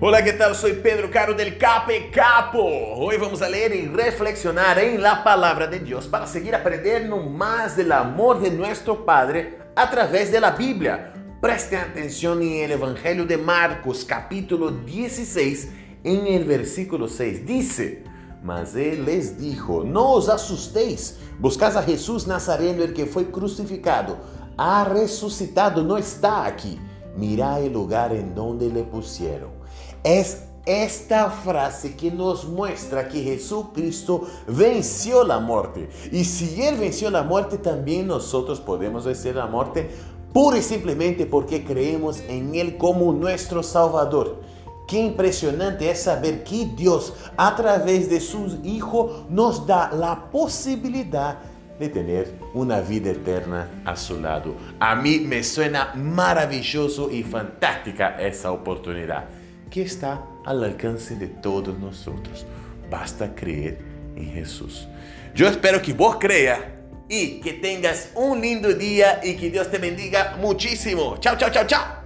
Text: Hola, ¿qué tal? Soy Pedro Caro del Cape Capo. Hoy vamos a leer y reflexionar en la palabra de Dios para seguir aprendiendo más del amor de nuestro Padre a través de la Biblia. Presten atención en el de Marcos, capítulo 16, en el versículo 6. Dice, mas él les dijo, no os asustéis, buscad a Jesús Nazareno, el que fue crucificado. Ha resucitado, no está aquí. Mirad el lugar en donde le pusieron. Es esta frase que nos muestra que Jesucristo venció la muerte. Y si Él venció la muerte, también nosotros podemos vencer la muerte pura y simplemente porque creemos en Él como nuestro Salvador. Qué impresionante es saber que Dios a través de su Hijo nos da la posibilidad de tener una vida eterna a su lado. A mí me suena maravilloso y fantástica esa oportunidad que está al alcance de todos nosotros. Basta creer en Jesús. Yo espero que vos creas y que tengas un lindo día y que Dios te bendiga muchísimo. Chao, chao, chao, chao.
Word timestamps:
Hola, 0.00 0.22
¿qué 0.22 0.32
tal? 0.32 0.54
Soy 0.54 0.74
Pedro 0.74 1.10
Caro 1.10 1.34
del 1.34 1.58
Cape 1.58 2.08
Capo. 2.12 2.62
Hoy 2.62 3.16
vamos 3.16 3.42
a 3.42 3.48
leer 3.48 3.74
y 3.74 3.88
reflexionar 3.88 4.78
en 4.78 5.02
la 5.02 5.24
palabra 5.24 5.66
de 5.66 5.80
Dios 5.80 6.06
para 6.06 6.24
seguir 6.24 6.54
aprendiendo 6.54 7.16
más 7.16 7.76
del 7.76 7.90
amor 7.90 8.40
de 8.40 8.52
nuestro 8.52 9.04
Padre 9.04 9.58
a 9.74 9.90
través 9.90 10.30
de 10.30 10.38
la 10.38 10.52
Biblia. 10.52 11.12
Presten 11.40 11.80
atención 11.80 12.40
en 12.42 12.70
el 12.70 13.26
de 13.26 13.36
Marcos, 13.38 14.04
capítulo 14.04 14.70
16, 14.70 15.68
en 16.04 16.28
el 16.28 16.44
versículo 16.44 17.08
6. 17.08 17.44
Dice, 17.44 18.04
mas 18.40 18.76
él 18.76 19.04
les 19.04 19.36
dijo, 19.36 19.82
no 19.82 20.12
os 20.12 20.28
asustéis, 20.28 21.18
buscad 21.40 21.76
a 21.76 21.82
Jesús 21.82 22.28
Nazareno, 22.28 22.84
el 22.84 22.94
que 22.94 23.06
fue 23.06 23.32
crucificado. 23.32 24.16
Ha 24.56 24.84
resucitado, 24.84 25.82
no 25.82 25.98
está 25.98 26.46
aquí. 26.46 26.78
Mirad 27.18 27.62
el 27.62 27.72
lugar 27.72 28.12
en 28.12 28.34
donde 28.34 28.70
le 28.70 28.84
pusieron. 28.84 29.50
Es 30.04 30.44
esta 30.64 31.30
frase 31.30 31.96
que 31.96 32.10
nos 32.10 32.46
muestra 32.46 33.08
que 33.08 33.22
Jesucristo 33.22 34.22
venció 34.46 35.24
la 35.24 35.38
muerte. 35.38 35.88
Y 36.12 36.24
si 36.24 36.62
Él 36.62 36.76
venció 36.76 37.10
la 37.10 37.22
muerte, 37.22 37.58
también 37.58 38.06
nosotros 38.06 38.60
podemos 38.60 39.04
vencer 39.04 39.34
la 39.34 39.46
muerte 39.46 39.90
pura 40.32 40.58
y 40.58 40.62
simplemente 40.62 41.26
porque 41.26 41.64
creemos 41.64 42.20
en 42.28 42.54
Él 42.54 42.76
como 42.76 43.12
nuestro 43.12 43.62
Salvador. 43.62 44.40
Qué 44.86 45.00
impresionante 45.00 45.90
es 45.90 46.02
saber 46.02 46.44
que 46.44 46.66
Dios 46.76 47.12
a 47.36 47.56
través 47.56 48.08
de 48.08 48.20
su 48.20 48.58
Hijo 48.62 49.24
nos 49.28 49.66
da 49.66 49.90
la 49.92 50.30
posibilidad 50.30 51.38
de 51.78 51.88
tener 51.88 52.32
una 52.54 52.80
vida 52.80 53.10
eterna 53.10 53.68
a 53.84 53.96
su 53.96 54.20
lado. 54.20 54.54
A 54.80 54.96
mí 54.96 55.20
me 55.20 55.42
suena 55.42 55.92
maravilloso 55.94 57.10
y 57.10 57.22
fantástica 57.22 58.20
esa 58.20 58.52
oportunidad 58.52 59.26
que 59.70 59.82
está 59.82 60.22
al 60.44 60.64
alcance 60.64 61.16
de 61.16 61.28
todos 61.28 61.78
nosotros. 61.78 62.46
Basta 62.90 63.34
creer 63.34 63.78
en 64.16 64.32
Jesús. 64.32 64.88
Yo 65.34 65.46
espero 65.46 65.80
que 65.80 65.92
vos 65.92 66.16
creas 66.18 66.60
y 67.08 67.40
que 67.40 67.54
tengas 67.54 68.10
un 68.14 68.40
lindo 68.40 68.72
día 68.72 69.20
y 69.22 69.36
que 69.36 69.50
Dios 69.50 69.70
te 69.70 69.78
bendiga 69.78 70.36
muchísimo. 70.40 71.16
Chao, 71.20 71.36
chao, 71.36 71.50
chao, 71.50 71.66
chao. 71.66 71.97